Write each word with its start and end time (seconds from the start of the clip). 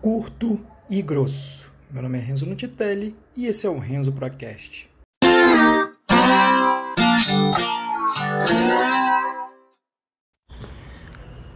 curto 0.00 0.60
e 0.88 1.02
grosso. 1.02 1.72
Meu 1.90 2.02
nome 2.02 2.18
é 2.18 2.20
Renzo 2.20 2.46
Nutitelli 2.46 3.16
e 3.36 3.46
esse 3.46 3.66
é 3.66 3.70
o 3.70 3.78
Renzo 3.78 4.12
Procast. 4.12 4.88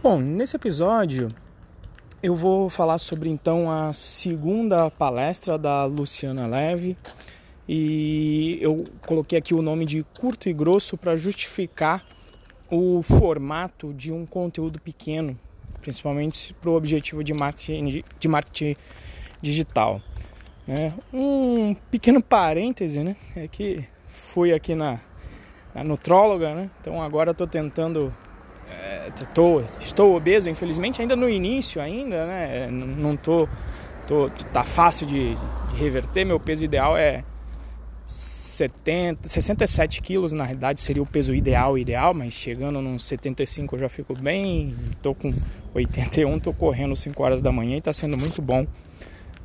Bom, 0.01 0.19
nesse 0.19 0.57
episódio 0.57 1.29
eu 2.21 2.35
vou 2.35 2.69
falar 2.69 2.97
sobre 2.97 3.29
então 3.29 3.71
a 3.71 3.93
segunda 3.93 4.91
palestra 4.91 5.57
da 5.57 5.85
Luciana 5.85 6.45
Leve 6.45 6.97
e 7.67 8.57
eu 8.59 8.83
coloquei 9.05 9.39
aqui 9.39 9.53
o 9.53 9.61
nome 9.61 9.85
de 9.85 10.03
curto 10.19 10.49
e 10.49 10.53
grosso 10.53 10.97
para 10.97 11.15
justificar 11.15 12.05
o 12.69 13.01
formato 13.03 13.93
de 13.93 14.11
um 14.11 14.25
conteúdo 14.25 14.81
pequeno, 14.81 15.37
principalmente 15.83 16.53
para 16.55 16.69
o 16.69 16.75
objetivo 16.75 17.23
de 17.23 17.33
marketing, 17.33 18.03
de 18.19 18.27
marketing 18.27 18.75
digital. 19.41 20.01
Né? 20.65 20.93
Um 21.13 21.75
pequeno 21.91 22.23
parêntese, 22.23 23.03
né? 23.03 23.15
É 23.35 23.47
que 23.47 23.83
fui 24.07 24.53
aqui 24.53 24.73
na, 24.73 24.99
na 25.75 25.83
nutróloga, 25.83 26.55
né? 26.55 26.69
Então 26.79 27.01
agora 27.01 27.31
estou 27.31 27.45
tentando 27.45 28.13
é, 28.69 29.09
tô, 29.33 29.61
estou 29.79 30.15
obeso, 30.15 30.49
infelizmente, 30.49 31.01
ainda 31.01 31.15
no 31.15 31.29
início 31.29 31.81
ainda, 31.81 32.25
né? 32.25 32.65
É, 32.65 32.71
não 32.71 33.17
tô, 33.17 33.47
tô 34.07 34.29
tá 34.51 34.63
fácil 34.63 35.05
de, 35.05 35.35
de, 35.35 35.75
reverter. 35.75 36.25
Meu 36.25 36.39
peso 36.39 36.63
ideal 36.63 36.97
é 36.97 37.23
70, 38.53 39.27
67 39.27 40.01
quilos, 40.01 40.31
na 40.31 40.43
realidade 40.43 40.81
seria 40.81 41.01
o 41.01 41.05
peso 41.05 41.33
ideal, 41.33 41.77
ideal, 41.77 42.13
mas 42.13 42.33
chegando 42.33 42.81
nos 42.81 43.05
75 43.05 43.75
eu 43.75 43.79
já 43.79 43.89
fico 43.89 44.13
bem. 44.13 44.75
Tô 45.01 45.15
com 45.15 45.33
81, 45.73 46.39
tô 46.39 46.53
correndo 46.53 46.95
5 46.95 47.21
horas 47.23 47.41
da 47.41 47.51
manhã 47.51 47.75
e 47.75 47.79
está 47.79 47.91
sendo 47.91 48.17
muito 48.17 48.41
bom. 48.41 48.67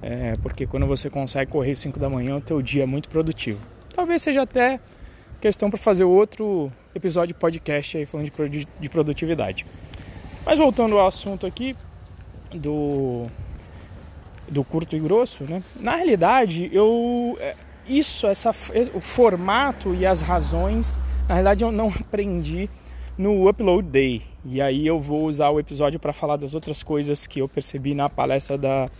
É, 0.02 0.36
porque 0.42 0.66
quando 0.66 0.86
você 0.86 1.08
consegue 1.08 1.50
correr 1.50 1.74
5 1.74 1.98
da 1.98 2.08
manhã, 2.08 2.36
o 2.36 2.40
teu 2.40 2.60
dia 2.60 2.82
é 2.82 2.86
muito 2.86 3.08
produtivo. 3.08 3.60
Talvez 3.94 4.22
seja 4.22 4.42
até 4.42 4.78
questão 5.40 5.70
para 5.70 5.78
fazer 5.78 6.04
outro 6.04 6.70
episódio 6.94 7.34
de 7.34 7.40
podcast 7.40 7.96
aí 7.96 8.04
falando 8.04 8.30
de, 8.50 8.68
de 8.78 8.88
produtividade. 8.88 9.64
Mas 10.44 10.58
voltando 10.58 10.98
ao 10.98 11.06
assunto 11.06 11.46
aqui 11.46 11.74
do 12.52 13.26
do 14.50 14.64
curto 14.64 14.96
e 14.96 14.98
grosso, 14.98 15.44
né? 15.44 15.62
Na 15.78 15.96
realidade, 15.96 16.70
eu 16.72 17.36
é, 17.38 17.54
isso, 17.88 18.26
essa, 18.26 18.50
o 18.94 19.00
formato 19.00 19.94
e 19.94 20.06
as 20.06 20.20
razões, 20.20 20.98
na 21.28 21.34
realidade 21.34 21.64
eu 21.64 21.72
não 21.72 21.88
aprendi 22.00 22.68
no 23.16 23.48
Upload 23.48 23.88
Day. 23.88 24.22
E 24.44 24.60
aí 24.60 24.86
eu 24.86 25.00
vou 25.00 25.26
usar 25.26 25.50
o 25.50 25.58
episódio 25.58 25.98
para 25.98 26.12
falar 26.12 26.36
das 26.36 26.54
outras 26.54 26.82
coisas 26.82 27.26
que 27.26 27.40
eu 27.40 27.48
percebi 27.48 27.94
na 27.94 28.08
palestra 28.08 28.56
da, 28.56 28.90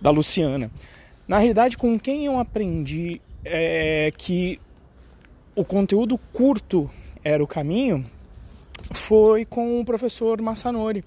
da 0.00 0.10
Luciana. 0.10 0.70
Na 1.26 1.38
realidade, 1.38 1.76
com 1.76 1.98
quem 1.98 2.26
eu 2.26 2.38
aprendi 2.38 3.20
é, 3.44 4.12
que 4.16 4.60
o 5.54 5.64
conteúdo 5.64 6.18
curto 6.32 6.90
era 7.22 7.42
o 7.42 7.46
caminho 7.46 8.04
foi 8.92 9.44
com 9.44 9.80
o 9.80 9.84
professor 9.84 10.40
Massanori. 10.40 11.04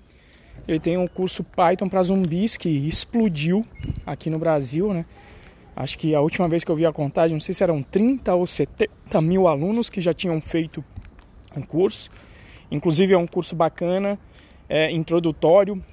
Ele 0.68 0.80
tem 0.80 0.98
um 0.98 1.08
curso 1.08 1.44
Python 1.44 1.90
para 1.90 2.04
zumbis 2.04 2.56
que 2.56 2.70
explodiu 2.70 3.66
aqui 4.06 4.30
no 4.30 4.38
Brasil, 4.38 4.94
né? 4.94 5.06
Acho 5.76 5.98
que 5.98 6.14
a 6.14 6.22
última 6.22 6.48
vez 6.48 6.64
que 6.64 6.72
eu 6.72 6.76
vi 6.76 6.86
a 6.86 6.92
contagem, 6.92 7.34
não 7.34 7.42
sei 7.42 7.54
se 7.54 7.64
eram 7.64 7.82
30 7.82 8.34
ou 8.36 8.46
70 8.46 9.22
mil 9.22 9.48
alunos 9.48 9.90
que 9.90 10.02
já 10.02 10.14
tinham 10.14 10.40
feito 10.42 10.84
um 11.56 11.62
curso. 11.62 12.10
Inclusive 12.70 13.14
é 13.14 13.18
um 13.18 13.28
curso 13.28 13.56
bacana, 13.56 14.20
é, 14.68 14.92
introdutório 14.92 15.84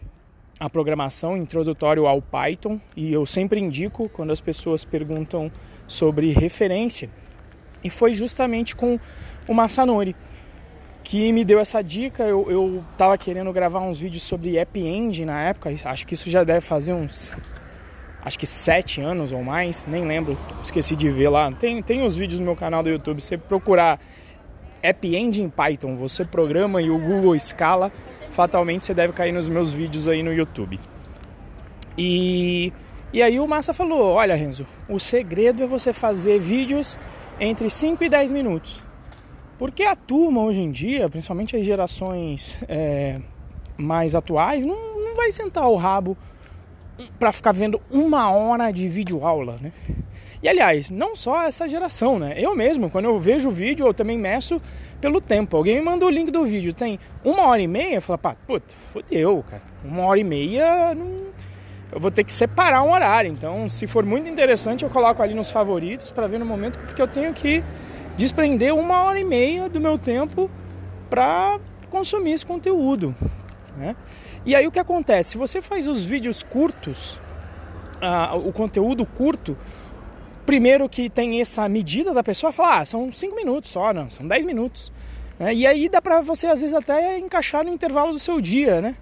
à 0.61 0.69
programação, 0.69 1.37
introdutório 1.37 2.07
ao 2.07 2.21
Python. 2.21 2.81
E 2.97 3.13
eu 3.13 3.25
sempre 3.25 3.61
indico 3.61 4.09
quando 4.09 4.33
as 4.33 4.41
pessoas 4.41 4.85
perguntam 4.85 5.51
sobre 5.87 6.33
referência 6.33 7.09
e 7.83 7.91
foi 7.91 8.13
justamente 8.13 8.75
com 8.75 8.99
o 9.49 9.55
Masanori 9.55 10.15
que 11.03 11.33
me 11.33 11.45
deu 11.45 11.59
essa 11.59 11.83
dica. 11.83 12.23
Eu, 12.23 12.51
eu 12.51 12.85
tava 12.97 13.17
querendo 13.17 13.53
gravar 13.53 13.81
uns 13.81 14.01
vídeos 14.01 14.23
sobre 14.23 14.59
App 14.59 14.79
Engine 14.79 15.27
na 15.27 15.41
época, 15.43 15.73
acho 15.85 16.07
que 16.07 16.15
isso 16.15 16.29
já 16.29 16.45
deve 16.45 16.61
fazer 16.61 16.93
uns. 16.93 17.33
Acho 18.25 18.39
que 18.39 18.47
sete 18.47 19.01
anos 19.01 19.33
ou 19.33 19.43
mais, 19.43 19.85
nem 19.87 20.05
lembro, 20.07 20.37
esqueci 20.63 20.97
de 20.97 21.09
ver 21.09 21.29
lá. 21.29 21.53
Tem, 21.53 21.83
tem 21.83 22.05
os 22.05 22.17
vídeos 22.17 22.41
no 22.41 22.47
meu 22.47 22.57
canal 22.57 22.83
do 22.83 22.89
YouTube, 22.89 23.21
você 23.21 23.39
procurar 23.39 24.01
App 24.83 25.17
Engine 25.17 25.51
Python, 25.51 25.97
você 25.97 26.25
programa 26.25 26.83
e 26.83 26.91
o 26.91 26.99
Google 26.99 27.35
escala, 27.35 27.93
fatalmente 28.31 28.85
você 28.85 28.93
deve 28.93 29.13
cair 29.13 29.33
nos 29.33 29.49
meus 29.49 29.73
vídeos 29.73 30.09
aí 30.09 30.23
no 30.23 30.33
YouTube. 30.33 30.79
E, 31.97 32.73
e 33.13 33.23
aí 33.23 33.41
o 33.41 33.47
Massa 33.47 33.73
falou: 33.73 34.15
Olha, 34.15 34.35
Renzo, 34.35 34.67
o 34.89 34.99
segredo 34.99 35.63
é 35.63 35.67
você 35.67 35.93
fazer 35.93 36.39
vídeos 36.39 36.99
entre 37.41 37.69
5 37.71 38.05
e 38.05 38.09
10 38.09 38.33
minutos. 38.33 38.85
Porque 39.59 39.83
a 39.83 39.97
turma 39.97 40.45
hoje 40.45 40.61
em 40.61 40.71
dia, 40.71 41.09
principalmente 41.09 41.57
as 41.57 41.67
gerações 41.67 42.59
é, 42.69 43.21
mais 43.77 44.15
atuais, 44.15 44.65
não, 44.65 44.77
não 45.05 45.17
vai 45.17 45.33
sentar 45.33 45.69
o 45.69 45.75
rabo 45.75 46.17
para 47.19 47.33
ficar 47.33 47.53
vendo 47.53 47.81
uma 47.91 48.31
hora 48.31 48.71
de 48.71 48.89
vídeo 48.89 49.25
aula, 49.25 49.59
né? 49.61 49.73
E 50.43 50.49
aliás, 50.49 50.89
não 50.91 51.17
só 51.17 51.43
essa 51.43 51.69
geração, 51.69 52.19
né? 52.19 52.35
Eu 52.37 52.55
mesmo, 52.55 52.89
quando 52.89 53.07
eu 53.07 53.19
vejo 53.19 53.49
o 53.49 53.53
vídeo, 53.53 53.87
eu 53.87 53.93
também 53.93 54.17
meço 54.17 54.61
pelo 55.01 55.21
tempo. 55.21 55.57
Alguém 55.57 55.77
me 55.77 55.83
manda 55.83 56.07
o 56.07 56.11
link 56.11 56.31
do 56.31 56.45
vídeo, 56.45 56.73
tem 56.73 56.99
uma 57.25 57.47
hora 57.47 57.61
e 57.61 57.67
meia, 57.67 57.97
eu 57.97 58.03
falo, 58.03 58.19
pá, 58.19 58.37
puta, 58.47 58.75
fodeu, 58.93 59.45
cara. 59.49 59.63
Uma 59.85 60.05
hora 60.05 60.21
e 60.21 60.25
meia, 60.25 60.95
não... 60.95 61.07
eu 61.91 61.99
vou 61.99 62.11
ter 62.11 62.23
que 62.23 62.33
separar 62.33 62.83
um 62.85 62.93
horário. 62.93 63.31
Então, 63.31 63.69
se 63.69 63.89
for 63.89 64.05
muito 64.05 64.29
interessante, 64.29 64.85
eu 64.85 64.91
coloco 64.91 65.21
ali 65.23 65.35
nos 65.35 65.51
favoritos 65.51 66.13
para 66.13 66.29
ver 66.29 66.39
no 66.39 66.47
momento, 66.47 66.79
porque 66.79 67.03
eu 67.03 67.09
tenho 67.09 67.33
que 67.35 67.65
desprender 68.17 68.73
uma 68.73 69.05
hora 69.05 69.19
e 69.19 69.25
meia 69.25 69.69
do 69.69 69.81
meu 69.81 69.99
tempo 69.99 70.49
para 71.11 71.59
consumir 71.91 72.33
esse 72.33 72.47
conteúdo. 72.47 73.15
Né? 73.77 73.97
E 74.45 74.55
aí 74.55 74.67
o 74.67 74.71
que 74.71 74.79
acontece? 74.79 75.31
Se 75.31 75.39
você 75.39 75.61
faz 75.61 75.89
os 75.89 76.05
vídeos 76.05 76.43
curtos, 76.43 77.21
ah, 78.01 78.35
o 78.37 78.53
conteúdo 78.53 79.05
curto, 79.05 79.57
primeiro 80.47 80.89
que 80.89 81.11
tem 81.11 81.41
essa 81.41 81.69
medida 81.69 82.15
da 82.15 82.23
pessoa, 82.23 82.53
fala, 82.53 82.79
ah, 82.81 82.87
são 82.87 83.13
5 83.13 83.37
minutos 83.37 83.71
só, 83.71 83.93
não, 83.93 84.09
são 84.09 84.27
10 84.27 84.47
minutos. 84.47 84.93
Né? 85.39 85.55
E 85.55 85.67
aí 85.67 85.89
dá 85.89 86.01
para 86.01 86.21
você 86.21 86.47
às 86.47 86.61
vezes 86.61 86.75
até 86.75 87.19
encaixar 87.19 87.65
no 87.65 87.73
intervalo 87.73 88.13
do 88.13 88.19
seu 88.19 88.41
dia, 88.41 88.81
né? 88.81 88.97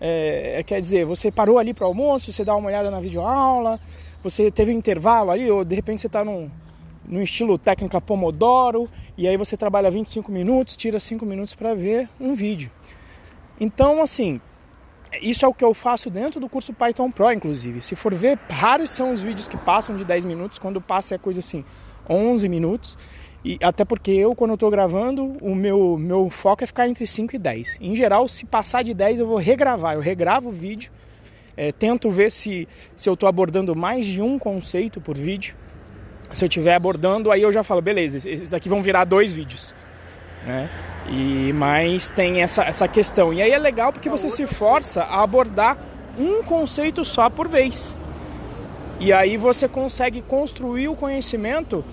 É, 0.00 0.62
quer 0.66 0.80
dizer, 0.80 1.04
você 1.04 1.30
parou 1.30 1.58
ali 1.58 1.74
para 1.74 1.86
almoço, 1.86 2.32
você 2.32 2.42
dá 2.42 2.56
uma 2.56 2.68
olhada 2.68 2.90
na 2.90 2.98
videoaula, 2.98 3.78
você 4.22 4.50
teve 4.50 4.72
um 4.72 4.78
intervalo 4.78 5.30
ali, 5.30 5.50
ou 5.50 5.62
de 5.62 5.74
repente 5.74 6.00
você 6.00 6.06
está 6.06 6.24
num, 6.24 6.50
no 7.06 7.22
estilo 7.22 7.58
técnica 7.58 8.00
Pomodoro, 8.00 8.88
e 9.16 9.28
aí 9.28 9.36
você 9.36 9.56
trabalha 9.58 9.90
25 9.90 10.32
minutos, 10.32 10.76
tira 10.76 10.98
5 10.98 11.26
minutos 11.26 11.54
para 11.54 11.74
ver 11.74 12.08
um 12.18 12.34
vídeo. 12.34 12.70
Então, 13.60 14.02
assim, 14.02 14.40
isso 15.20 15.44
é 15.44 15.48
o 15.48 15.54
que 15.54 15.64
eu 15.64 15.74
faço 15.74 16.10
dentro 16.10 16.40
do 16.40 16.48
curso 16.48 16.72
Python 16.72 17.10
Pro, 17.10 17.32
inclusive. 17.32 17.80
Se 17.80 17.96
for 17.96 18.14
ver, 18.14 18.38
raros 18.48 18.90
são 18.90 19.12
os 19.12 19.22
vídeos 19.22 19.48
que 19.48 19.56
passam 19.56 19.96
de 19.96 20.04
10 20.04 20.24
minutos, 20.24 20.58
quando 20.58 20.80
passa 20.80 21.14
é 21.14 21.18
coisa 21.18 21.40
assim, 21.40 21.64
11 22.08 22.48
minutos. 22.48 22.96
E 23.44 23.58
até 23.62 23.84
porque 23.84 24.10
eu, 24.10 24.34
quando 24.34 24.54
estou 24.54 24.70
gravando, 24.70 25.36
o 25.40 25.54
meu, 25.54 25.96
meu 25.98 26.28
foco 26.28 26.62
é 26.62 26.66
ficar 26.66 26.88
entre 26.88 27.06
5 27.06 27.34
e 27.34 27.38
10. 27.38 27.78
Em 27.80 27.96
geral, 27.96 28.28
se 28.28 28.44
passar 28.44 28.82
de 28.82 28.92
10, 28.92 29.20
eu 29.20 29.26
vou 29.26 29.38
regravar. 29.38 29.94
Eu 29.94 30.00
regravo 30.00 30.50
o 30.50 30.52
vídeo, 30.52 30.92
é, 31.56 31.72
tento 31.72 32.10
ver 32.10 32.30
se, 32.30 32.68
se 32.94 33.08
eu 33.08 33.14
estou 33.14 33.28
abordando 33.28 33.74
mais 33.74 34.06
de 34.06 34.20
um 34.20 34.38
conceito 34.38 35.00
por 35.00 35.16
vídeo 35.16 35.54
se 36.32 36.44
eu 36.44 36.48
estiver 36.48 36.74
abordando, 36.74 37.30
aí 37.30 37.42
eu 37.42 37.52
já 37.52 37.62
falo, 37.62 37.82
beleza, 37.82 38.16
esses 38.16 38.48
daqui 38.50 38.68
vão 38.68 38.82
virar 38.82 39.04
dois 39.04 39.32
vídeos. 39.32 39.74
Né? 40.44 40.68
E 41.08 41.52
mas 41.52 42.10
tem 42.10 42.42
essa, 42.42 42.62
essa 42.62 42.86
questão. 42.86 43.32
E 43.32 43.42
aí 43.42 43.50
é 43.50 43.58
legal 43.58 43.92
porque 43.92 44.08
você 44.08 44.28
se 44.28 44.46
força 44.46 45.02
a 45.02 45.22
abordar 45.22 45.76
um 46.18 46.42
conceito 46.42 47.04
só 47.04 47.28
por 47.28 47.48
vez. 47.48 47.96
E 48.98 49.12
aí 49.12 49.36
você 49.36 49.66
consegue 49.66 50.20
construir 50.22 50.88
o 50.88 50.94
conhecimento 50.94 51.84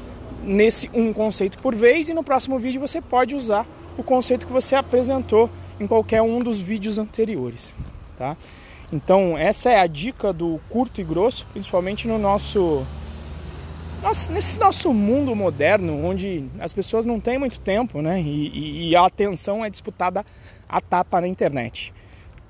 nesse 0.44 0.90
um 0.94 1.14
conceito 1.14 1.58
por 1.60 1.74
vez 1.74 2.10
e 2.10 2.14
no 2.14 2.24
próximo 2.24 2.60
vídeo 2.60 2.80
você 2.80 3.02
pode 3.02 3.36
usar 3.36 3.66
o 3.98 4.04
conceito 4.04 4.46
que 4.46 4.54
você 4.54 4.76
apresentou 4.76 5.50
em 5.80 5.88
qualquer 5.88 6.22
um 6.22 6.40
dos 6.40 6.60
vídeos 6.60 6.98
anteriores, 6.98 7.74
tá? 8.18 8.38
Então, 8.92 9.38
essa 9.38 9.70
é 9.70 9.80
a 9.80 9.88
dica 9.88 10.32
do 10.32 10.60
curto 10.70 11.02
e 11.02 11.04
grosso, 11.04 11.46
principalmente 11.52 12.08
no 12.08 12.18
nosso 12.18 12.86
nossa, 14.02 14.32
nesse 14.32 14.58
nosso 14.58 14.94
mundo 14.94 15.36
moderno, 15.36 16.06
onde 16.06 16.46
as 16.60 16.72
pessoas 16.74 17.06
não 17.06 17.20
têm 17.20 17.38
muito 17.38 17.60
tempo, 17.60 18.02
né? 18.02 18.22
E, 18.22 18.90
e, 18.90 18.96
a 18.96 19.06
atenção 19.06 19.64
é 19.64 19.70
disputada 19.70 20.26
a 20.68 20.80
tapa 20.82 21.22
na 21.22 21.28
internet. 21.28 21.94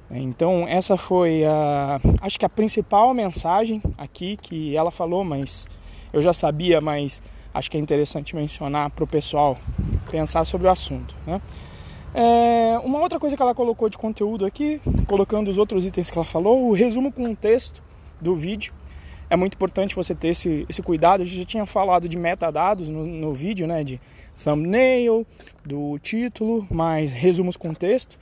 Então 0.10 0.66
essa 0.68 0.96
foi 0.96 1.44
a, 1.46 2.00
acho 2.22 2.40
que 2.40 2.46
a 2.46 2.50
principal 2.50 3.14
mensagem 3.14 3.82
aqui 3.98 4.38
que 4.38 4.76
ela 4.76 4.92
falou, 4.92 5.24
mas 5.24 5.68
eu 6.14 6.22
já 6.22 6.34
sabia, 6.34 6.80
mas 6.80 7.22
acho 7.54 7.70
que 7.70 7.78
é 7.78 7.80
interessante 7.80 8.36
mencionar 8.36 8.90
para 8.90 9.04
o 9.04 9.08
pessoal 9.08 9.58
pensar 10.10 10.46
sobre 10.46 10.68
o 10.68 10.70
assunto. 10.70 11.16
Né? 11.26 11.42
É, 12.14 12.80
uma 12.84 13.00
outra 13.00 13.20
coisa 13.20 13.36
que 13.36 13.42
ela 13.42 13.54
colocou 13.54 13.90
de 13.90 13.98
conteúdo 13.98 14.46
aqui, 14.46 14.82
colocando 15.08 15.50
os 15.50 15.58
outros 15.58 15.86
itens 15.86 16.10
que 16.10 16.18
ela 16.18 16.26
falou, 16.26 16.70
o 16.70 16.74
resumo 16.74 17.12
com 17.12 17.24
um 17.24 17.36
texto 17.36 17.84
do 18.22 18.36
vídeo. 18.36 18.74
É 19.30 19.36
muito 19.36 19.56
importante 19.56 19.96
você 19.96 20.16
ter 20.16 20.30
esse, 20.30 20.66
esse 20.70 20.82
cuidado. 20.82 21.22
A 21.22 21.26
gente 21.26 21.40
já 21.40 21.46
tinha 21.46 21.66
falado 21.66 22.08
de 22.08 22.18
metadados 22.18 22.88
no, 22.88 23.06
no 23.06 23.34
vídeo, 23.34 23.68
né? 23.68 23.84
De 23.84 24.00
thumbnail, 24.42 25.26
do 25.66 26.00
título, 26.00 26.66
mais 26.72 27.12
resumos 27.12 27.58
com 27.58 27.74
texto. 27.74 28.18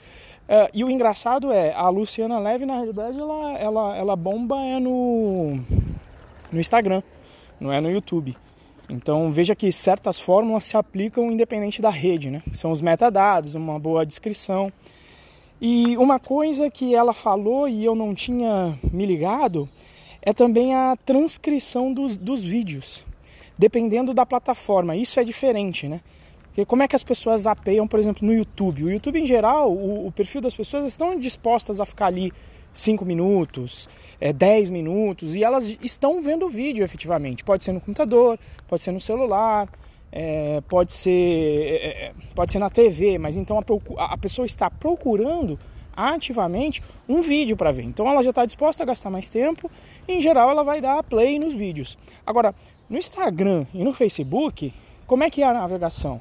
Uh, 0.48 0.70
e 0.74 0.84
o 0.84 0.90
engraçado 0.90 1.52
é, 1.52 1.74
a 1.74 1.90
Luciana 1.90 2.40
Leve, 2.40 2.66
na 2.66 2.76
realidade, 2.76 3.20
ela, 3.20 3.58
ela, 3.58 3.98
ela 3.98 4.16
bomba 4.16 4.56
é 4.64 4.80
no, 4.80 5.60
no 6.52 6.60
Instagram, 6.60 7.02
não 7.60 7.72
é 7.72 7.82
no 7.82 7.90
YouTube. 7.90 8.36
Então 8.88 9.32
veja 9.32 9.56
que 9.56 9.72
certas 9.72 10.20
fórmulas 10.20 10.66
se 10.66 10.78
aplicam 10.78 11.32
independente 11.32 11.82
da 11.82 11.90
rede, 11.90 12.30
né? 12.30 12.44
São 12.52 12.72
os 12.72 12.82
metadados, 12.82 13.56
uma 13.56 13.80
boa 13.80 14.06
descrição. 14.06 14.72
E 15.60 15.98
uma 15.98 16.20
coisa 16.20 16.70
que 16.70 16.94
ela 16.94 17.14
falou 17.14 17.68
e 17.68 17.84
eu 17.84 17.96
não 17.96 18.14
tinha 18.14 18.78
me 18.92 19.06
ligado 19.06 19.68
é 20.26 20.34
também 20.34 20.74
a 20.74 20.98
transcrição 21.06 21.94
dos, 21.94 22.16
dos 22.16 22.44
vídeos, 22.44 23.06
dependendo 23.56 24.14
da 24.14 24.26
plataforma. 24.26 24.96
Isso 24.96 25.20
é 25.20 25.24
diferente, 25.24 25.88
né? 25.88 26.02
Porque 26.48 26.66
como 26.66 26.82
é 26.82 26.88
que 26.88 26.96
as 26.96 27.04
pessoas 27.04 27.46
apeiam, 27.46 27.88
por 27.88 28.00
exemplo, 28.00 28.26
no 28.26 28.34
YouTube? 28.34 28.86
O 28.86 28.92
YouTube 28.92 29.20
em 29.20 29.28
geral, 29.28 29.72
o, 29.72 30.08
o 30.08 30.12
perfil 30.12 30.42
das 30.42 30.56
pessoas 30.56 30.86
estão 30.86 31.20
dispostas 31.20 31.80
a 31.80 31.86
ficar 31.86 32.08
ali 32.08 32.34
5 32.74 33.06
minutos, 33.06 33.88
é, 34.20 34.34
10 34.34 34.70
minutos, 34.72 35.36
e 35.36 35.44
elas 35.44 35.78
estão 35.82 36.22
vendo 36.22 36.46
o 36.48 36.50
vídeo 36.50 36.84
efetivamente. 36.84 37.44
Pode 37.44 37.64
ser 37.64 37.72
no 37.72 37.80
computador, 37.80 38.40
pode 38.68 38.82
ser 38.82 38.92
no 38.92 39.00
celular, 39.00 39.70
é, 40.12 40.62
pode, 40.68 40.94
ser, 40.94 41.12
é, 41.12 42.14
pode 42.34 42.52
ser 42.52 42.60
na 42.60 42.70
TV, 42.70 43.18
mas 43.18 43.38
então 43.38 43.60
a, 43.60 44.14
a 44.14 44.18
pessoa 44.18 44.46
está 44.46 44.70
procurando 44.70 45.60
ativamente 45.96 46.84
um 47.08 47.22
vídeo 47.22 47.56
para 47.56 47.72
ver. 47.72 47.84
Então 47.84 48.08
ela 48.08 48.22
já 48.22 48.30
está 48.30 48.46
disposta 48.46 48.84
a 48.84 48.86
gastar 48.86 49.10
mais 49.10 49.30
tempo 49.30 49.70
e 50.08 50.14
em 50.14 50.22
geral 50.22 50.50
ela 50.50 50.64
vai 50.64 50.82
dar 50.82 51.04
play 51.04 51.40
nos 51.40 51.54
vídeos. 51.54 51.98
Agora, 52.26 52.54
no 52.90 52.98
Instagram 52.98 53.66
e 53.74 53.84
no 53.84 53.94
Facebook, 53.94 54.74
como 55.08 55.24
é 55.24 55.30
que 55.30 55.42
é 55.42 55.48
a 55.48 55.54
navegação? 55.54 56.20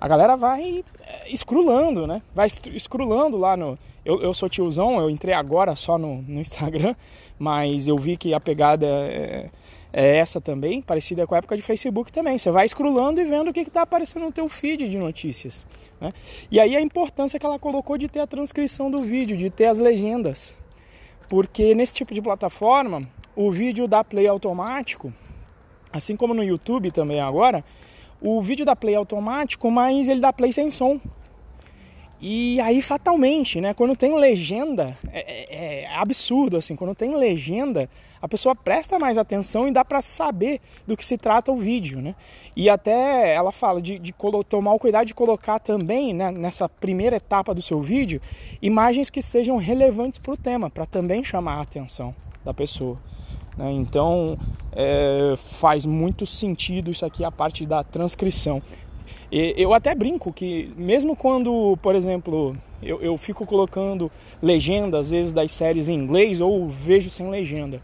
A 0.00 0.08
galera 0.08 0.36
vai 0.36 0.84
escrulando, 1.26 2.06
né? 2.06 2.22
Vai 2.34 2.48
escrulando 2.72 3.36
lá 3.36 3.56
no. 3.56 3.78
Eu, 4.04 4.20
eu 4.20 4.34
sou 4.34 4.48
tiozão, 4.48 5.00
eu 5.00 5.08
entrei 5.08 5.34
agora 5.34 5.74
só 5.74 5.96
no, 5.96 6.20
no 6.22 6.40
Instagram, 6.40 6.94
mas 7.38 7.88
eu 7.88 7.96
vi 7.96 8.16
que 8.16 8.34
a 8.34 8.40
pegada 8.40 8.86
é, 8.86 9.48
é, 9.90 10.16
essa 10.16 10.40
também, 10.40 10.82
parecida 10.82 11.26
com 11.26 11.34
a 11.34 11.38
época 11.38 11.56
de 11.56 11.62
Facebook 11.62 12.12
também. 12.12 12.36
Você 12.36 12.50
vai 12.50 12.66
escrulando 12.66 13.20
e 13.20 13.24
vendo 13.24 13.48
o 13.48 13.52
que 13.52 13.60
está 13.60 13.82
aparecendo 13.82 14.24
no 14.24 14.32
teu 14.32 14.48
feed 14.48 14.88
de 14.88 14.98
notícias. 14.98 15.66
Né? 16.00 16.12
E 16.50 16.58
aí 16.58 16.76
a 16.76 16.80
importância 16.80 17.38
que 17.38 17.46
ela 17.46 17.58
colocou 17.58 17.96
de 17.96 18.08
ter 18.08 18.20
a 18.20 18.26
transcrição 18.26 18.90
do 18.90 19.02
vídeo, 19.02 19.36
de 19.36 19.48
ter 19.48 19.66
as 19.66 19.78
legendas. 19.78 20.56
Porque 21.28 21.74
nesse 21.74 21.94
tipo 21.94 22.12
de 22.12 22.20
plataforma, 22.20 23.08
o 23.36 23.50
vídeo 23.50 23.88
dá 23.88 24.04
play 24.04 24.26
automático, 24.26 25.12
assim 25.92 26.16
como 26.16 26.34
no 26.34 26.42
YouTube 26.42 26.90
também 26.90 27.20
agora, 27.20 27.64
o 28.26 28.40
vídeo 28.40 28.64
dá 28.64 28.74
play 28.74 28.94
automático, 28.94 29.70
mas 29.70 30.08
ele 30.08 30.20
dá 30.20 30.32
play 30.32 30.50
sem 30.50 30.70
som. 30.70 30.98
E 32.18 32.58
aí, 32.62 32.80
fatalmente, 32.80 33.60
né? 33.60 33.74
Quando 33.74 33.94
tem 33.94 34.18
legenda, 34.18 34.96
é, 35.12 35.20
é, 35.20 35.82
é 35.82 35.94
absurdo, 35.94 36.56
assim. 36.56 36.74
Quando 36.74 36.94
tem 36.94 37.14
legenda, 37.14 37.86
a 38.22 38.26
pessoa 38.26 38.54
presta 38.54 38.98
mais 38.98 39.18
atenção 39.18 39.68
e 39.68 39.72
dá 39.72 39.84
para 39.84 40.00
saber 40.00 40.58
do 40.86 40.96
que 40.96 41.04
se 41.04 41.18
trata 41.18 41.52
o 41.52 41.58
vídeo, 41.58 42.00
né? 42.00 42.14
E 42.56 42.70
até 42.70 43.34
ela 43.34 43.52
fala 43.52 43.82
de, 43.82 43.98
de 43.98 44.14
tomar 44.48 44.72
o 44.72 44.78
cuidado 44.78 45.04
de 45.04 45.14
colocar 45.14 45.58
também, 45.58 46.14
né, 46.14 46.30
nessa 46.30 46.66
primeira 46.66 47.16
etapa 47.16 47.52
do 47.52 47.60
seu 47.60 47.82
vídeo, 47.82 48.22
imagens 48.62 49.10
que 49.10 49.20
sejam 49.20 49.58
relevantes 49.58 50.18
para 50.18 50.32
o 50.32 50.36
tema, 50.36 50.70
para 50.70 50.86
também 50.86 51.22
chamar 51.22 51.58
a 51.58 51.60
atenção 51.60 52.14
da 52.42 52.54
pessoa. 52.54 52.98
Né? 53.56 53.72
Então 53.72 54.38
é, 54.72 55.34
faz 55.36 55.86
muito 55.86 56.26
sentido 56.26 56.90
isso 56.90 57.04
aqui, 57.04 57.24
a 57.24 57.30
parte 57.30 57.64
da 57.64 57.82
transcrição. 57.82 58.62
E, 59.30 59.54
eu 59.56 59.72
até 59.72 59.94
brinco 59.94 60.32
que, 60.32 60.72
mesmo 60.76 61.16
quando, 61.16 61.76
por 61.82 61.94
exemplo, 61.94 62.56
eu, 62.82 63.00
eu 63.00 63.16
fico 63.18 63.46
colocando 63.46 64.10
legenda 64.42 64.98
às 64.98 65.10
vezes 65.10 65.32
das 65.32 65.52
séries 65.52 65.88
em 65.88 65.94
inglês 65.94 66.40
ou 66.40 66.68
vejo 66.68 67.10
sem 67.10 67.28
legenda 67.30 67.80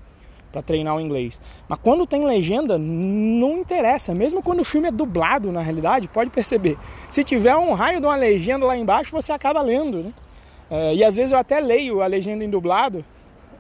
para 0.53 0.63
treinar 0.63 0.97
o 0.97 1.01
inglês. 1.01 1.41
Mas 1.69 1.79
quando 1.81 2.07
tem 2.07 2.25
legenda, 2.25 2.77
não 2.77 3.59
interessa. 3.59 4.13
Mesmo 4.15 4.43
quando 4.43 4.61
o 4.61 4.65
filme 4.65 4.89
é 4.89 4.91
dublado, 4.91 5.53
na 5.53 5.63
realidade, 5.63 6.09
pode 6.09 6.31
perceber. 6.31 6.77
Se 7.09 7.23
tiver 7.23 7.57
um 7.57 7.73
raio 7.73 8.01
de 8.01 8.07
uma 8.07 8.17
legenda 8.17 8.67
lá 8.67 8.77
embaixo, 8.77 9.13
você 9.13 9.33
acaba 9.33 9.63
lendo. 9.63 10.03
Né? 10.03 10.13
É, 10.71 10.95
e 10.95 11.05
às 11.05 11.17
vezes 11.17 11.33
eu 11.33 11.39
até 11.39 11.61
leio 11.61 12.03
a 12.03 12.07
legenda 12.07 12.45
em 12.45 12.51
dublado 12.51 13.05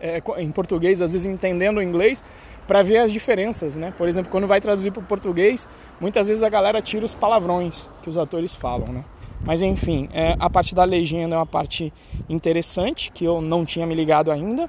é, 0.01 0.23
em 0.39 0.51
português, 0.51 1.01
às 1.01 1.13
vezes 1.13 1.27
entendendo 1.27 1.79
o 1.79 1.83
inglês, 1.83 2.23
para 2.67 2.83
ver 2.83 2.99
as 2.99 3.13
diferenças, 3.13 3.77
né? 3.77 3.93
Por 3.97 4.09
exemplo, 4.09 4.31
quando 4.31 4.47
vai 4.47 4.61
traduzir 4.61 4.93
para 4.93 5.03
o 5.03 5.05
português, 5.05 5.67
muitas 6.01 6.29
vezes 6.29 6.43
a 6.43 6.49
galera 6.49 6.81
tira 6.81 7.05
os 7.05 7.15
palavrões 7.15 7.89
que 8.03 8.09
os 8.09 8.17
atores 8.17 8.55
falam, 8.55 8.93
né? 8.93 9.05
Mas 9.43 9.63
enfim, 9.63 10.09
é, 10.13 10.37
a 10.39 10.51
parte 10.51 10.75
da 10.75 10.85
legenda 10.85 11.35
é 11.35 11.39
uma 11.39 11.47
parte 11.47 11.93
interessante 12.29 13.11
que 13.11 13.25
eu 13.25 13.41
não 13.41 13.65
tinha 13.65 13.87
me 13.87 13.95
ligado 13.95 14.31
ainda. 14.31 14.69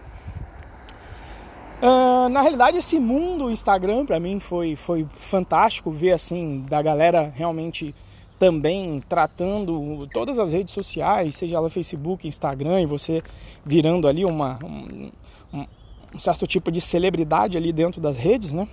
Uh, 1.81 2.29
na 2.29 2.41
realidade, 2.41 2.77
esse 2.77 2.99
mundo 2.99 3.49
Instagram 3.49 4.05
para 4.05 4.19
mim 4.19 4.39
foi, 4.39 4.75
foi 4.75 5.05
fantástico 5.15 5.89
ver 5.91 6.13
assim 6.13 6.63
da 6.69 6.81
galera 6.81 7.33
realmente 7.35 7.93
também 8.37 8.99
tratando 9.07 10.07
todas 10.11 10.39
as 10.39 10.51
redes 10.51 10.73
sociais, 10.73 11.35
seja 11.35 11.57
ela 11.57 11.69
Facebook, 11.69 12.27
Instagram, 12.27 12.81
e 12.81 12.87
você 12.87 13.21
virando 13.63 14.07
ali 14.07 14.25
uma, 14.25 14.57
um, 14.63 15.11
um 15.53 16.19
certo 16.19 16.45
tipo 16.45 16.71
de 16.71 16.81
celebridade 16.81 17.57
ali 17.57 17.71
dentro 17.71 18.01
das 18.01 18.17
redes, 18.17 18.51
né? 18.51 18.67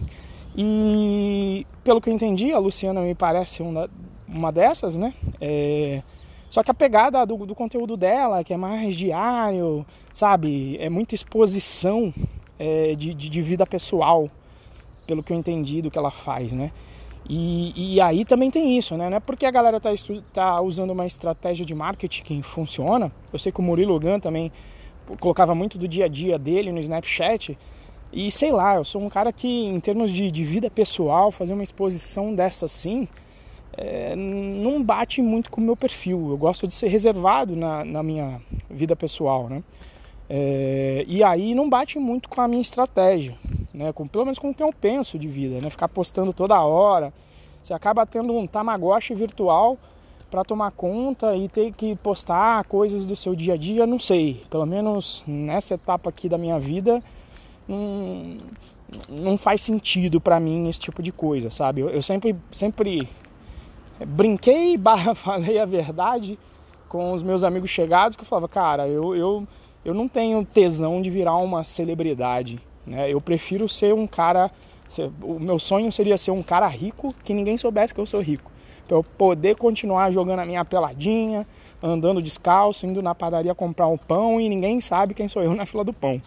E 0.57 1.67
pelo 1.85 2.01
que 2.01 2.11
eu 2.11 2.15
entendi, 2.15 2.53
a 2.53 2.59
Luciana 2.59 3.01
me 3.01 3.15
parece 3.15 3.63
uma, 3.63 3.89
uma 4.27 4.51
dessas, 4.51 4.97
né? 4.97 5.15
É, 5.41 6.03
só 6.51 6.63
que 6.63 6.71
a 6.71 6.75
pegada 6.75 7.25
do, 7.25 7.47
do, 7.47 7.55
conteúdo 7.55 7.97
dela, 7.97 8.43
que 8.43 8.53
é 8.53 8.57
mais 8.57 8.97
diário, 8.97 9.87
sabe? 10.13 10.77
É 10.81 10.89
muita 10.89 11.15
exposição 11.15 12.13
é, 12.59 12.95
de, 12.95 13.15
de, 13.15 13.29
de 13.29 13.41
vida 13.41 13.67
pessoal, 13.67 14.29
pelo 15.07 15.23
que 15.23 15.33
eu 15.33 15.37
entendi 15.37 15.81
do 15.83 15.91
que 15.91 15.99
ela 15.99 16.11
faz, 16.11 16.51
né? 16.51 16.73
E, 17.29 17.97
e, 17.97 18.01
aí 18.01 18.25
também 18.25 18.51
tem 18.51 18.79
isso, 18.79 18.97
né? 18.97 19.11
Não 19.11 19.19
é 19.19 19.21
porque 19.21 19.45
a 19.45 19.51
galera 19.51 19.77
está 19.77 19.91
tá 20.33 20.61
usando 20.63 20.91
uma 20.91 21.07
estratégia 21.07 21.65
de 21.65 21.75
marketing 21.75 22.23
que 22.23 22.43
funciona. 22.43 23.13
Eu 23.31 23.39
sei 23.39 23.53
que 23.53 23.61
o 23.61 23.63
Murilo 23.63 24.01
Gun 24.01 24.19
também 24.19 24.51
colocava 25.16 25.55
muito 25.55 25.78
do 25.78 25.88
dia 25.88 26.05
a 26.05 26.08
dia 26.08 26.38
dele 26.38 26.72
no 26.72 26.78
Snapchat. 26.78 27.56
E 28.12 28.31
sei 28.31 28.52
lá, 28.52 28.76
eu 28.76 28.84
sou 28.84 29.02
um 29.02 29.08
cara 29.08 29.32
que, 29.32 29.46
em 29.46 29.79
termos 29.81 30.10
de, 30.10 30.31
de 30.31 30.44
vida 30.44 30.70
pessoal, 30.70 31.31
fazer 31.31 31.53
uma 31.53 31.62
exposição 31.62 32.34
dessa 32.34 32.67
assim, 32.67 33.06
é, 33.77 34.17
não 34.17 34.82
bate 34.82 35.20
muito 35.22 35.50
com 35.50 35.60
o 35.60 35.65
meu 35.65 35.77
perfil. 35.77 36.31
Eu 36.31 36.36
gosto 36.36 36.67
de 36.67 36.74
ser 36.74 36.88
reservado 36.88 37.55
na, 37.55 37.84
na 37.84 38.03
minha 38.03 38.41
vida 38.70 38.96
pessoal, 38.96 39.48
né? 39.48 39.62
É, 40.31 41.05
e 41.06 41.22
aí 41.22 41.55
não 41.55 41.70
bate 41.70 41.98
muito 41.98 42.29
com 42.29 42.41
a 42.41 42.48
minha 42.48 42.60
estratégia, 42.60 43.34
né? 43.72 43.93
Com, 43.93 44.06
pelo 44.06 44.24
menos 44.24 44.38
com 44.38 44.50
o 44.50 44.55
que 44.55 44.62
eu 44.62 44.72
penso 44.72 45.19
de 45.19 45.29
vida, 45.29 45.60
né? 45.60 45.70
Ficar 45.70 45.88
postando 45.88 46.32
toda 46.32 46.60
hora. 46.60 47.12
Você 47.62 47.72
acaba 47.74 48.06
tendo 48.06 48.36
um 48.36 48.46
tamagotchi 48.46 49.15
virtual 49.15 49.79
para 50.31 50.44
tomar 50.44 50.70
conta 50.73 51.35
e 51.37 51.49
ter 51.49 51.73
que 51.73 51.97
postar 51.97 52.65
coisas 52.65 53.05
do 53.05 53.17
seu 53.17 53.35
dia 53.35 53.55
a 53.55 53.56
dia, 53.56 53.87
não 53.87 53.99
sei. 53.99 54.43
Pelo 54.51 54.67
menos 54.67 55.23
nessa 55.27 55.75
etapa 55.75 56.11
aqui 56.11 56.29
da 56.29 56.37
minha 56.37 56.58
vida, 56.58 57.03
não, 57.67 58.39
não 59.08 59.39
faz 59.39 59.61
sentido 59.61 60.20
para 60.20 60.39
mim 60.39 60.69
esse 60.69 60.81
tipo 60.81 61.03
de 61.03 61.13
coisa, 61.13 61.51
sabe? 61.51 61.81
Eu, 61.81 61.91
eu 61.91 62.03
sempre, 62.03 62.37
sempre 62.53 63.08
brinquei, 64.06 64.77
barra, 64.79 65.15
falei 65.15 65.58
a 65.58 65.65
verdade 65.65 66.39
com 66.89 67.13
os 67.13 67.23
meus 67.23 67.43
amigos 67.43 67.70
chegados 67.70 68.17
que 68.17 68.23
eu 68.23 68.27
falava, 68.27 68.49
cara, 68.49 68.89
eu, 68.89 69.15
eu 69.15 69.47
eu 69.85 69.94
não 69.94 70.06
tenho 70.06 70.44
tesão 70.44 71.01
de 71.01 71.08
virar 71.08 71.37
uma 71.37 71.65
celebridade. 71.65 72.58
Né? 72.87 73.11
Eu 73.11 73.20
prefiro 73.20 73.69
ser 73.69 73.94
um 73.94 74.06
cara. 74.06 74.51
O 75.23 75.39
meu 75.39 75.58
sonho 75.58 75.91
seria 75.93 76.19
ser 76.19 76.31
um 76.31 76.43
cara 76.43 76.67
rico 76.67 77.15
que 77.25 77.35
ninguém 77.35 77.56
soubesse 77.56 77.94
que 77.94 78.01
eu 78.01 78.06
sou 78.06 78.20
rico. 78.20 78.51
Para 78.89 78.97
eu 78.97 79.05
poder 79.05 79.55
continuar 79.55 80.11
jogando 80.11 80.41
a 80.41 80.47
minha 80.47 80.65
peladinha, 80.65 81.47
andando 81.83 82.23
descalço, 82.23 82.87
indo 82.87 83.03
na 83.03 83.15
padaria 83.15 83.55
comprar 83.55 83.87
um 83.87 83.99
pão 83.99 84.41
e 84.41 84.49
ninguém 84.49 84.81
sabe 84.81 85.15
quem 85.15 85.29
sou 85.29 85.43
eu 85.43 85.55
na 85.55 85.67
fila 85.67 85.85
do 85.85 85.93
pão. 85.93 86.21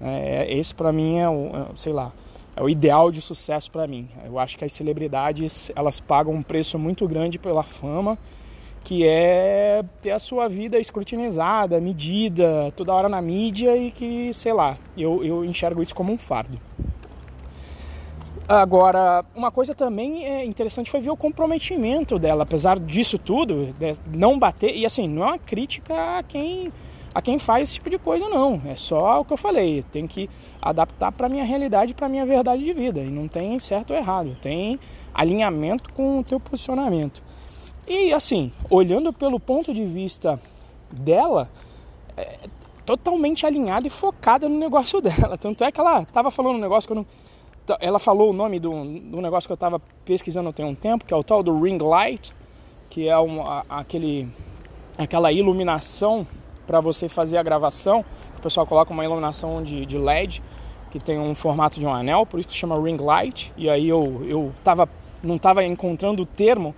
É, 0.00 0.52
esse 0.52 0.74
para 0.74 0.92
mim 0.92 1.18
é 1.18 1.28
o, 1.28 1.46
é, 1.54 1.66
sei 1.76 1.92
lá, 1.92 2.12
é 2.56 2.62
o 2.62 2.68
ideal 2.68 3.10
de 3.10 3.20
sucesso 3.20 3.70
para 3.70 3.86
mim. 3.86 4.08
Eu 4.26 4.38
acho 4.38 4.58
que 4.58 4.64
as 4.64 4.72
celebridades 4.72 5.70
elas 5.74 6.00
pagam 6.00 6.34
um 6.34 6.42
preço 6.42 6.78
muito 6.78 7.06
grande 7.06 7.38
pela 7.38 7.62
fama 7.62 8.18
que 8.84 9.06
é 9.06 9.82
ter 10.02 10.10
a 10.10 10.18
sua 10.18 10.46
vida 10.46 10.78
escrutinizada, 10.78 11.80
medida, 11.80 12.70
toda 12.76 12.92
hora 12.92 13.08
na 13.08 13.20
mídia 13.22 13.74
e 13.74 13.90
que, 13.90 14.32
sei 14.34 14.52
lá, 14.52 14.76
eu, 14.94 15.24
eu 15.24 15.42
enxergo 15.42 15.80
isso 15.80 15.94
como 15.94 16.12
um 16.12 16.18
fardo. 16.18 16.60
Agora, 18.46 19.24
uma 19.34 19.50
coisa 19.50 19.74
também 19.74 20.26
é 20.26 20.44
interessante 20.44 20.90
foi 20.90 21.00
ver 21.00 21.10
o 21.10 21.16
comprometimento 21.16 22.18
dela, 22.18 22.42
apesar 22.42 22.78
disso 22.78 23.18
tudo, 23.18 23.74
não 24.12 24.38
bater, 24.38 24.76
e 24.76 24.84
assim, 24.84 25.08
não 25.08 25.22
é 25.22 25.26
uma 25.28 25.38
crítica 25.38 26.18
a 26.18 26.22
quem 26.22 26.70
a 27.14 27.22
quem 27.22 27.38
faz 27.38 27.62
esse 27.62 27.74
tipo 27.74 27.88
de 27.88 27.96
coisa, 27.96 28.28
não. 28.28 28.60
É 28.66 28.74
só 28.74 29.20
o 29.20 29.24
que 29.24 29.32
eu 29.32 29.36
falei. 29.36 29.84
Tem 29.84 30.04
que 30.04 30.28
adaptar 30.60 31.12
para 31.12 31.28
minha 31.28 31.44
realidade, 31.44 31.94
para 31.94 32.08
minha 32.08 32.26
verdade 32.26 32.64
de 32.64 32.72
vida. 32.72 33.00
E 33.00 33.08
não 33.08 33.28
tem 33.28 33.56
certo 33.60 33.92
ou 33.92 33.96
errado. 33.96 34.36
Tem 34.42 34.80
alinhamento 35.14 35.92
com 35.92 36.18
o 36.18 36.24
teu 36.24 36.40
posicionamento. 36.40 37.22
E 37.86 38.12
assim, 38.12 38.50
olhando 38.68 39.12
pelo 39.12 39.38
ponto 39.38 39.72
de 39.72 39.84
vista 39.84 40.40
dela, 40.90 41.48
é 42.16 42.36
totalmente 42.84 43.46
alinhada 43.46 43.86
e 43.86 43.90
focada 43.90 44.48
no 44.48 44.58
negócio 44.58 44.98
dela. 45.02 45.38
Tanto 45.38 45.62
é 45.62 45.70
que 45.70 45.78
ela 45.78 46.02
estava 46.02 46.32
falando 46.32 46.56
um 46.56 46.60
negócio 46.60 46.88
que 46.88 46.92
eu 46.92 46.96
não. 46.96 47.06
Ela 47.80 47.98
falou 47.98 48.30
o 48.30 48.32
nome 48.32 48.60
do, 48.60 48.70
do 48.70 49.20
negócio 49.20 49.48
que 49.48 49.52
eu 49.52 49.56
estava 49.56 49.80
pesquisando 50.04 50.52
tem 50.52 50.66
um 50.66 50.74
tempo, 50.74 51.04
que 51.04 51.14
é 51.14 51.16
o 51.16 51.24
tal 51.24 51.42
do 51.42 51.58
ring 51.62 51.78
light, 51.78 52.32
que 52.90 53.08
é 53.08 53.18
um, 53.18 53.46
a, 53.46 53.64
aquele, 53.70 54.28
aquela 54.98 55.32
iluminação 55.32 56.26
para 56.66 56.80
você 56.80 57.08
fazer 57.08 57.38
a 57.38 57.42
gravação. 57.42 58.04
O 58.36 58.42
pessoal 58.42 58.66
coloca 58.66 58.92
uma 58.92 59.04
iluminação 59.04 59.62
de, 59.62 59.86
de 59.86 59.96
LED 59.96 60.42
que 60.90 61.00
tem 61.00 61.18
um 61.18 61.34
formato 61.34 61.80
de 61.80 61.86
um 61.86 61.92
anel, 61.92 62.26
por 62.26 62.38
isso 62.38 62.48
que 62.48 62.54
chama 62.54 62.80
ring 62.80 62.98
light. 62.98 63.52
E 63.56 63.68
aí 63.68 63.88
eu, 63.88 64.24
eu 64.28 64.52
tava, 64.62 64.88
não 65.22 65.36
estava 65.36 65.64
encontrando 65.64 66.22
o 66.22 66.26
termo 66.26 66.74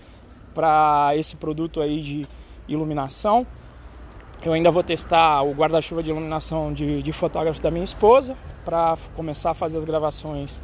para 0.54 1.10
esse 1.16 1.36
produto 1.36 1.82
aí 1.82 2.00
de 2.00 2.26
iluminação. 2.68 3.46
Eu 4.42 4.52
ainda 4.52 4.70
vou 4.70 4.82
testar 4.82 5.42
o 5.42 5.52
guarda-chuva 5.52 6.02
de 6.02 6.10
iluminação 6.10 6.72
de, 6.72 7.02
de 7.02 7.12
fotógrafo 7.12 7.60
da 7.60 7.70
minha 7.70 7.84
esposa 7.84 8.36
para 8.64 8.96
começar 9.14 9.50
a 9.50 9.54
fazer 9.54 9.78
as 9.78 9.84
gravações 9.84 10.62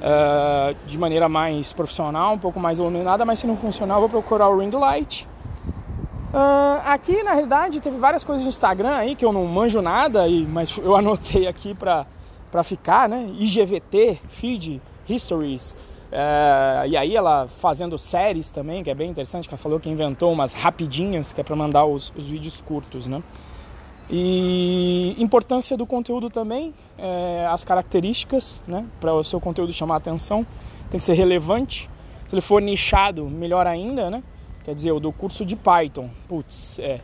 uh, 0.00 0.74
de 0.86 0.98
maneira 0.98 1.28
mais 1.28 1.72
profissional, 1.72 2.34
um 2.34 2.38
pouco 2.38 2.60
mais 2.60 2.78
iluminada, 2.78 3.24
mas 3.24 3.38
se 3.38 3.46
não 3.46 3.56
funcionar, 3.56 3.96
eu 3.96 4.00
vou 4.00 4.08
procurar 4.08 4.48
o 4.48 4.58
ring 4.58 4.70
light 4.70 5.26
Uh, 6.34 6.82
aqui 6.84 7.22
na 7.22 7.30
realidade 7.30 7.80
teve 7.80 7.96
várias 7.96 8.24
coisas 8.24 8.42
no 8.42 8.48
Instagram 8.48 8.96
aí 8.96 9.14
que 9.14 9.24
eu 9.24 9.32
não 9.32 9.46
manjo 9.46 9.80
nada, 9.80 10.26
e, 10.26 10.44
mas 10.44 10.76
eu 10.82 10.96
anotei 10.96 11.46
aqui 11.46 11.72
pra, 11.74 12.04
pra 12.50 12.64
ficar, 12.64 13.08
né? 13.08 13.30
IGVT, 13.38 14.18
Feed, 14.28 14.82
Histories. 15.08 15.76
Uh, 16.10 16.88
e 16.88 16.96
aí 16.96 17.14
ela 17.14 17.46
fazendo 17.46 17.96
séries 17.96 18.50
também, 18.50 18.82
que 18.82 18.90
é 18.90 18.94
bem 18.94 19.10
interessante, 19.10 19.46
que 19.46 19.54
ela 19.54 19.62
falou 19.62 19.78
que 19.78 19.88
inventou 19.88 20.32
umas 20.32 20.52
rapidinhas, 20.52 21.32
que 21.32 21.40
é 21.40 21.44
para 21.44 21.54
mandar 21.54 21.84
os, 21.84 22.12
os, 22.16 22.26
vídeos 22.26 22.60
curtos, 22.60 23.06
né? 23.06 23.22
E 24.10 25.14
importância 25.18 25.76
do 25.76 25.86
conteúdo 25.86 26.28
também, 26.28 26.74
é, 26.98 27.46
as 27.48 27.64
características, 27.64 28.62
né? 28.66 28.84
Para 29.00 29.14
o 29.14 29.24
seu 29.24 29.40
conteúdo 29.40 29.72
chamar 29.72 29.94
a 29.94 29.96
atenção, 29.98 30.46
tem 30.90 30.98
que 30.98 31.04
ser 31.04 31.14
relevante. 31.14 31.88
Se 32.28 32.34
ele 32.34 32.42
for 32.42 32.60
nichado, 32.60 33.24
melhor 33.26 33.66
ainda, 33.66 34.10
né? 34.10 34.22
Quer 34.62 34.74
dizer, 34.74 34.92
o 34.92 35.00
do 35.00 35.12
curso 35.12 35.44
de 35.44 35.56
Python. 35.56 36.10
Putz, 36.28 36.78
é, 36.78 37.00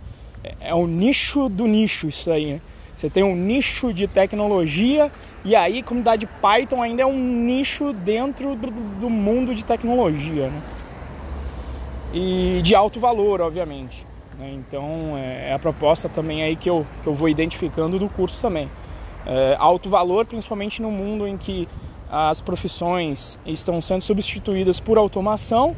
é, 0.61 0.75
o 0.75 0.87
nicho 0.87 1.49
do 1.49 1.67
nicho 1.67 2.09
isso 2.09 2.31
aí, 2.31 2.55
né? 2.55 2.61
Você 2.97 3.09
tem 3.09 3.25
um 3.25 3.35
nicho 3.35 3.95
de 3.95 4.07
tecnologia 4.07 5.11
e 5.43 5.57
aí 5.57 5.83
comunidade 5.83 6.27
Python 6.27 6.83
ainda 6.83 7.03
é 7.03 7.07
um 7.07 7.19
nicho 7.19 7.95
dentro 7.95 8.55
do, 8.55 8.71
do 8.71 9.09
mundo 9.09 9.55
de 9.55 9.65
tecnologia, 9.65 10.51
né? 10.51 10.63
E 12.13 12.61
de 12.63 12.75
alto 12.75 13.01
valor, 13.01 13.41
obviamente. 13.41 14.07
Né? 14.41 14.53
Então 14.55 15.17
é, 15.17 15.51
é, 15.51 15.53
a 15.53 15.59
proposta 15.59 16.09
também 16.09 16.43
aí 16.43 16.57
que 16.57 16.69
eu, 16.69 16.87
que 17.03 17.09
eu 17.09 17.15
vou 17.15 17.29
identificando 17.29 17.99
do 17.99 18.09
curso 18.09 18.41
também. 18.41 18.69
É, 19.27 19.55
alto 19.59 19.89
valor, 19.89 20.25
principalmente 20.27 20.81
no 20.81 20.91
mundo 20.91 21.29
em 21.29 21.37
que 21.37 21.69
as 22.11 22.41
profissões 22.41 23.39
estão 23.47 23.81
sendo 23.81 24.03
substituídas 24.03 24.81
por 24.81 24.99
automação 24.99 25.77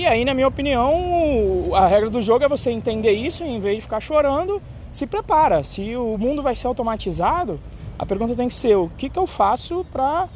e 0.00 0.06
aí, 0.06 0.24
na 0.24 0.32
minha 0.32 0.48
opinião, 0.48 1.74
a 1.74 1.86
regra 1.86 2.08
do 2.08 2.22
jogo 2.22 2.42
é 2.42 2.48
você 2.48 2.70
entender 2.70 3.12
isso 3.12 3.44
e 3.44 3.48
em 3.48 3.60
vez 3.60 3.76
de 3.76 3.82
ficar 3.82 4.00
chorando, 4.00 4.62
se 4.90 5.06
prepara. 5.06 5.62
Se 5.62 5.94
o 5.94 6.16
mundo 6.16 6.42
vai 6.42 6.56
ser 6.56 6.68
automatizado, 6.68 7.60
a 7.98 8.06
pergunta 8.06 8.34
tem 8.34 8.48
que 8.48 8.54
ser: 8.54 8.76
o 8.76 8.90
que, 8.96 9.10
que 9.10 9.18
eu 9.18 9.26
faço 9.26 9.84
para 9.92 10.26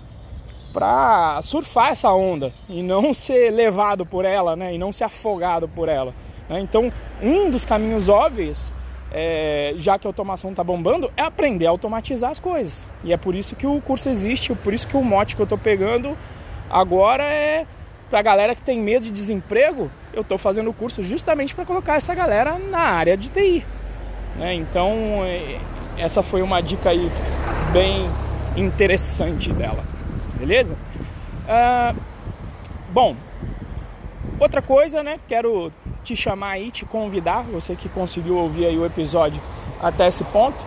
para 0.70 1.40
surfar 1.40 1.92
essa 1.92 2.12
onda 2.12 2.52
e 2.68 2.82
não 2.82 3.14
ser 3.14 3.50
levado 3.52 4.04
por 4.04 4.26
ela, 4.26 4.54
né? 4.54 4.74
E 4.74 4.76
não 4.76 4.92
ser 4.92 5.04
afogado 5.04 5.66
por 5.66 5.88
ela. 5.88 6.12
Né? 6.48 6.60
Então, 6.60 6.92
um 7.22 7.50
dos 7.50 7.64
caminhos 7.64 8.08
óbvios, 8.08 8.72
é, 9.12 9.74
já 9.76 9.98
que 9.98 10.06
a 10.06 10.10
automação 10.10 10.50
está 10.50 10.64
bombando, 10.64 11.10
é 11.16 11.22
aprender 11.22 11.66
a 11.66 11.70
automatizar 11.70 12.30
as 12.30 12.40
coisas. 12.40 12.90
E 13.02 13.12
é 13.12 13.16
por 13.16 13.34
isso 13.34 13.54
que 13.56 13.66
o 13.66 13.80
curso 13.80 14.08
existe, 14.08 14.54
por 14.54 14.74
isso 14.74 14.88
que 14.88 14.96
o 14.96 15.02
mote 15.02 15.36
que 15.36 15.42
eu 15.42 15.44
estou 15.44 15.58
pegando 15.58 16.16
agora 16.70 17.24
é 17.24 17.66
para 18.10 18.18
a 18.18 18.22
galera 18.22 18.54
que 18.54 18.62
tem 18.62 18.80
medo 18.80 19.04
de 19.04 19.10
desemprego, 19.10 19.90
eu 20.12 20.22
estou 20.22 20.38
fazendo 20.38 20.70
o 20.70 20.72
curso 20.72 21.02
justamente 21.02 21.54
para 21.54 21.64
colocar 21.64 21.96
essa 21.96 22.14
galera 22.14 22.58
na 22.58 22.78
área 22.78 23.16
de 23.16 23.28
TI. 23.28 23.64
Né? 24.36 24.54
Então, 24.54 24.92
é, 25.24 25.58
essa 25.98 26.22
foi 26.22 26.42
uma 26.42 26.60
dica 26.60 26.90
aí 26.90 27.10
bem 27.72 28.08
interessante 28.56 29.52
dela, 29.52 29.84
beleza? 30.38 30.76
Uh, 31.44 31.96
bom, 32.90 33.16
outra 34.38 34.62
coisa, 34.62 35.02
né? 35.02 35.16
Quero 35.26 35.72
te 36.04 36.14
chamar 36.14 36.50
aí, 36.50 36.70
te 36.70 36.84
convidar, 36.84 37.42
você 37.42 37.74
que 37.74 37.88
conseguiu 37.88 38.36
ouvir 38.36 38.66
aí 38.66 38.78
o 38.78 38.84
episódio 38.84 39.40
até 39.80 40.06
esse 40.06 40.22
ponto. 40.24 40.64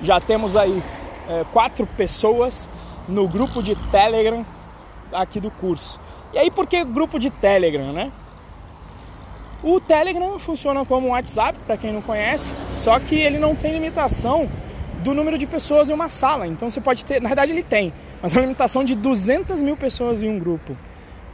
Já 0.00 0.18
temos 0.18 0.56
aí 0.56 0.82
é, 1.28 1.44
quatro 1.52 1.86
pessoas 1.86 2.68
no 3.06 3.28
grupo 3.28 3.62
de 3.62 3.76
Telegram 3.90 4.44
aqui 5.12 5.38
do 5.38 5.50
curso. 5.50 6.00
E 6.32 6.38
aí 6.38 6.50
por 6.50 6.66
que 6.66 6.82
grupo 6.84 7.18
de 7.18 7.28
Telegram, 7.30 7.92
né? 7.92 8.10
O 9.62 9.78
Telegram 9.78 10.38
funciona 10.38 10.84
como 10.86 11.08
um 11.08 11.10
WhatsApp, 11.10 11.58
para 11.66 11.76
quem 11.76 11.92
não 11.92 12.00
conhece, 12.00 12.50
só 12.72 12.98
que 12.98 13.14
ele 13.14 13.38
não 13.38 13.54
tem 13.54 13.72
limitação 13.72 14.48
do 15.00 15.12
número 15.12 15.36
de 15.36 15.46
pessoas 15.46 15.90
em 15.90 15.92
uma 15.92 16.08
sala. 16.08 16.46
Então 16.46 16.70
você 16.70 16.80
pode 16.80 17.04
ter, 17.04 17.20
na 17.20 17.28
verdade 17.28 17.52
ele 17.52 17.62
tem, 17.62 17.92
mas 18.22 18.32
é 18.32 18.36
uma 18.38 18.42
limitação 18.42 18.82
de 18.82 18.94
200 18.94 19.60
mil 19.60 19.76
pessoas 19.76 20.22
em 20.22 20.30
um 20.30 20.38
grupo. 20.38 20.74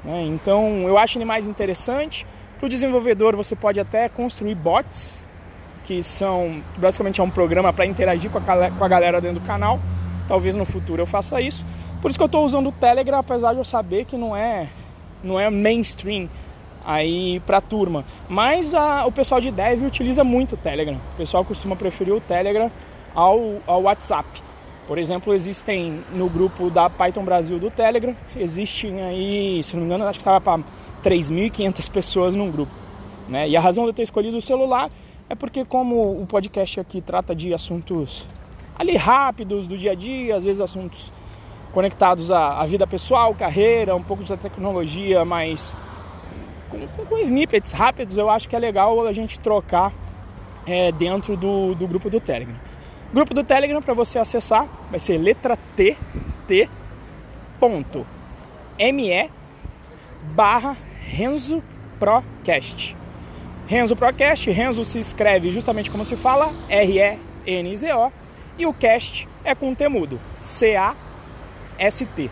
Né? 0.05 0.23
Então 0.23 0.88
eu 0.88 0.99
acho 0.99 1.19
ele 1.19 1.25
mais 1.25 1.47
interessante. 1.47 2.26
Para 2.59 2.67
o 2.67 2.69
desenvolvedor 2.69 3.37
você 3.37 3.55
pode 3.55 3.79
até 3.79 4.09
construir 4.09 4.55
bots, 4.55 5.23
que 5.85 6.03
são 6.03 6.63
basicamente 6.79 7.21
é 7.21 7.25
um 7.25 7.31
programa 7.31 7.73
para 7.73 7.87
interagir 7.87 8.31
com 8.31 8.39
a, 8.39 8.71
com 8.71 8.85
a 8.85 8.89
galera 8.89 9.21
dentro 9.21 9.41
do 9.41 9.47
canal. 9.47 9.79
Talvez 10.27 10.57
no 10.57 10.65
futuro 10.65 11.03
eu 11.03 11.07
faça 11.07 11.41
isso. 11.41 11.65
Por 12.01 12.11
isso 12.11 12.19
que 12.19 12.23
eu 12.23 12.27
estou 12.27 12.45
usando 12.45 12.69
o 12.69 12.73
Telegram, 12.73 13.19
apesar 13.19 13.53
de 13.53 13.59
eu 13.59 13.65
saber 13.65 14.05
que 14.05 14.17
não 14.17 14.37
é 14.37 14.69
não 15.23 15.39
é 15.39 15.51
mainstream 15.51 16.29
aí 16.85 17.41
para 17.41 17.61
turma. 17.61 18.05
Mas 18.29 18.75
a, 18.75 19.05
o 19.07 19.13
pessoal 19.13 19.41
de 19.41 19.51
dev 19.51 19.83
utiliza 19.83 20.23
muito 20.25 20.55
o 20.55 20.57
Telegram. 20.57 20.97
O 21.15 21.17
pessoal 21.17 21.45
costuma 21.45 21.77
preferir 21.77 22.15
o 22.15 22.21
Telegram 22.21 22.71
ao, 23.15 23.57
ao 23.67 23.83
WhatsApp. 23.83 24.29
Por 24.87 24.99
exemplo, 24.99 25.35
existem 25.35 26.01
no 26.13 26.29
grupo 26.29 26.71
da 26.71 26.89
Python 26.89 27.25
Brasil 27.25 27.59
do 27.59 27.71
Telegram, 27.71 28.15
existem 28.37 29.03
aí, 29.03 29.61
se 29.65 29.75
não 29.75 29.81
me 29.81 29.87
engano, 29.87 30.05
acho 30.05 30.21
que 30.21 30.23
estava 30.23 30.41
para 30.41 30.63
3.500 31.07 31.89
pessoas 31.89 32.35
num 32.35 32.51
grupo. 32.51 32.73
Né? 33.29 33.49
E 33.49 33.57
a 33.57 33.61
razão 33.61 33.85
de 33.85 33.91
eu 33.91 33.95
ter 33.95 34.03
escolhido 34.03 34.37
o 34.37 34.43
celular 34.43 34.91
é 35.31 35.37
porque 35.37 35.65
como 35.65 36.21
o 36.21 36.27
podcast 36.27 36.81
aqui 36.81 37.01
trata 37.01 37.33
de 37.33 37.55
assuntos 37.55 38.27
ali 38.77 38.97
rápidos 38.97 39.69
do 39.69 39.79
dia 39.79 39.93
a 39.93 39.95
dia, 39.95 40.35
às 40.35 40.43
vezes 40.43 40.61
assuntos 40.61 41.13
conectados 41.73 42.33
à, 42.33 42.59
à, 42.59 42.67
vida 42.67 42.87
pessoal, 42.87 43.35
carreira, 43.35 43.95
um 43.95 44.03
pouco 44.03 44.25
de 44.25 44.37
tecnologia, 44.37 45.25
mas 45.25 45.77
com, 46.71 46.79
com, 46.89 47.07
com, 47.07 47.19
snippets 47.19 47.71
rápidos, 47.71 48.17
eu 48.17 48.29
acho 48.29 48.49
que 48.49 48.57
é 48.57 48.59
legal 48.59 49.07
a 49.07 49.13
gente 49.13 49.39
trocar 49.39 49.93
é, 50.67 50.91
dentro 50.91 51.37
do, 51.37 51.75
do 51.75 51.87
grupo 51.87 52.11
do 52.11 52.21
Telegram. 52.21 52.57
Grupo 53.13 53.33
do 53.33 53.45
Telegram 53.45 53.81
para 53.81 53.95
você 53.95 54.19
acessar 54.19 54.69
vai 54.91 54.99
ser 54.99 55.19
letra 55.19 55.57
T, 55.77 55.97
T, 56.49 56.69
ponto, 57.61 58.07
ME, 58.79 59.31
barra 60.35 60.77
Renzo 61.07 61.63
Procast. 61.99 62.97
Renzo 63.67 63.97
Procast, 63.97 64.51
Renzo 64.51 64.85
se 64.85 64.99
escreve 64.99 65.51
justamente 65.51 65.91
como 65.91 66.05
se 66.05 66.17
fala, 66.17 66.53
R-E-N-Z-O, 66.69 68.13
e 68.59 68.67
o 68.67 68.73
cast 68.73 69.29
é 69.45 69.55
com 69.55 69.75
temudo, 69.75 70.21
C-A 70.39 70.95
ST. 71.91 72.31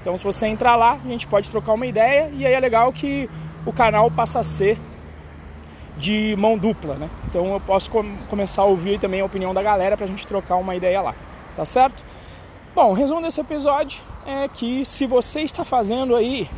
Então, 0.00 0.16
se 0.18 0.24
você 0.24 0.46
entrar 0.46 0.76
lá, 0.76 0.98
a 1.04 1.08
gente 1.08 1.26
pode 1.26 1.50
trocar 1.50 1.72
uma 1.72 1.86
ideia 1.86 2.30
e 2.36 2.46
aí 2.46 2.52
é 2.52 2.60
legal 2.60 2.92
que 2.92 3.28
o 3.64 3.72
canal 3.72 4.10
passa 4.10 4.40
a 4.40 4.44
ser 4.44 4.78
de 5.96 6.36
mão 6.36 6.58
dupla, 6.58 6.94
né? 6.94 7.08
Então 7.26 7.52
eu 7.52 7.60
posso 7.60 7.90
com 7.90 8.16
começar 8.28 8.62
a 8.62 8.64
ouvir 8.66 8.98
também 8.98 9.20
a 9.20 9.24
opinião 9.24 9.54
da 9.54 9.62
galera 9.62 9.96
para 9.96 10.04
a 10.04 10.08
gente 10.08 10.26
trocar 10.26 10.56
uma 10.56 10.76
ideia 10.76 11.00
lá, 11.00 11.14
tá 11.56 11.64
certo? 11.64 12.04
Bom, 12.74 12.90
o 12.90 12.92
resumo 12.92 13.22
desse 13.22 13.40
episódio 13.40 14.02
é 14.26 14.46
que 14.46 14.84
se 14.84 15.06
você 15.06 15.40
está 15.40 15.64
fazendo 15.64 16.14
aí 16.14 16.48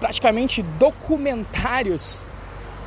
praticamente 0.00 0.62
documentários 0.62 2.26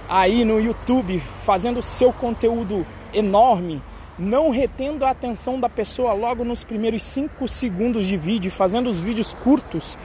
aí 0.10 0.46
no 0.46 0.60
YouTube, 0.60 1.22
fazendo 1.44 1.82
seu 1.82 2.14
conteúdo 2.14 2.86
enorme, 3.14 3.82
não 4.18 4.50
retendo 4.50 5.06
a 5.06 5.12
atenção 5.12 5.60
da 5.60 5.70
pessoa 5.70 6.14
logo 6.14 6.44
nos 6.44 6.64
primeiros 6.64 7.04
5 7.04 7.48
segundos 7.48 8.06
de 8.06 8.18
vídeo, 8.18 8.52
fazendo 8.52 8.90
os 8.90 9.00
vídeos 9.00 9.34
curtos, 9.34 9.98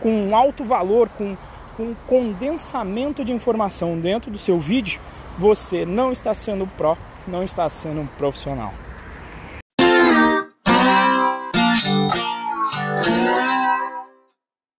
com 0.00 0.34
alto 0.34 0.64
valor, 0.64 1.08
com, 1.10 1.36
com 1.76 1.94
condensamento 2.06 3.24
de 3.24 3.32
informação 3.32 3.98
dentro 3.98 4.30
do 4.30 4.38
seu 4.38 4.58
vídeo, 4.58 5.00
você 5.38 5.86
não 5.86 6.12
está 6.12 6.34
sendo 6.34 6.66
pró, 6.66 6.96
não 7.26 7.42
está 7.42 7.68
sendo 7.70 8.00
um 8.00 8.06
profissional. 8.06 8.74